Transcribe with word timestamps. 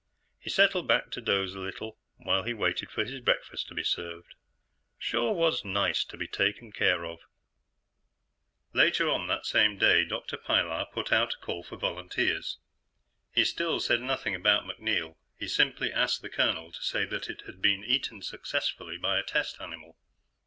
He 0.39 0.49
settled 0.49 0.87
back 0.87 1.11
to 1.11 1.21
doze 1.21 1.53
a 1.53 1.59
little 1.59 1.99
while 2.17 2.41
he 2.41 2.55
waited 2.55 2.89
for 2.89 3.05
his 3.05 3.21
breakfast 3.21 3.67
to 3.67 3.75
be 3.75 3.83
served. 3.83 4.33
Sure 4.97 5.31
was 5.31 5.63
nice 5.63 6.03
to 6.05 6.17
be 6.17 6.25
taken 6.27 6.71
care 6.71 7.05
of. 7.05 7.19
Later 8.73 9.07
on 9.11 9.27
that 9.27 9.45
same 9.45 9.77
day, 9.77 10.03
Dr. 10.03 10.37
Pilar 10.37 10.87
put 10.91 11.11
out 11.11 11.35
a 11.35 11.37
call 11.37 11.61
for 11.63 11.77
volunteers. 11.77 12.57
He 13.31 13.45
still 13.45 13.79
said 13.79 14.01
nothing 14.01 14.33
about 14.33 14.65
MacNeil; 14.65 15.17
he 15.37 15.47
simply 15.47 15.93
asked 15.93 16.23
the 16.23 16.29
colonel 16.31 16.71
to 16.71 16.81
say 16.81 17.05
that 17.05 17.29
it 17.29 17.41
had 17.45 17.61
been 17.61 17.83
eaten 17.83 18.23
successfully 18.23 18.97
by 18.97 19.19
a 19.19 19.23
test 19.23 19.61
animal. 19.61 19.99